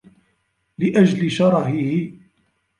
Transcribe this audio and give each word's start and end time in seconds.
لِأَجْلِ 0.77 1.29
شَرَهِهِ 1.31 2.11